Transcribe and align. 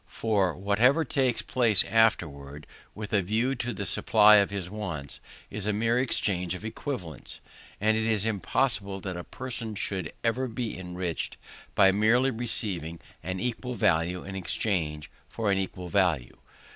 For 0.07 0.55
whatever 0.55 1.05
takes 1.05 1.43
place 1.43 1.83
afterwards, 1.83 2.65
with 2.95 3.13
a 3.13 3.21
view 3.21 3.53
to 3.53 3.71
the 3.71 3.85
supply 3.85 4.37
of 4.37 4.49
his 4.49 4.67
wants, 4.67 5.19
is 5.51 5.67
a 5.67 5.73
mere 5.73 5.99
exchange 5.99 6.55
of 6.55 6.65
equivalents; 6.65 7.39
and 7.79 7.95
it 7.95 8.05
is 8.05 8.25
impossible 8.25 8.99
that 9.01 9.15
a 9.15 9.23
person 9.23 9.75
should 9.75 10.11
ever 10.23 10.47
be 10.47 10.75
enriched 10.75 11.37
by 11.75 11.91
merely 11.91 12.31
receiving 12.31 12.99
an 13.21 13.39
equal 13.39 13.75
value 13.75 14.23
in 14.23 14.35
exchange 14.35 15.11
for 15.29 15.51
an 15.51 15.59
equal 15.59 15.87
value. 15.87 16.35